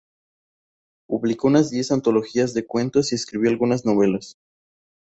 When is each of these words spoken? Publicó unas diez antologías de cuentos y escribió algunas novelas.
Publicó 1.07 1.47
unas 1.47 1.69
diez 1.69 1.91
antologías 1.91 2.55
de 2.55 2.65
cuentos 2.65 3.11
y 3.11 3.15
escribió 3.15 3.51
algunas 3.51 3.85
novelas. 3.85 4.35